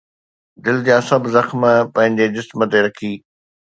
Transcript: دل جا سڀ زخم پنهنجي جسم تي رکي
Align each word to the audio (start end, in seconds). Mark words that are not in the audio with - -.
دل 0.65 0.77
جا 0.87 0.97
سڀ 1.09 1.23
زخم 1.35 1.61
پنهنجي 1.95 2.25
جسم 2.35 2.59
تي 2.71 2.77
رکي 2.85 3.13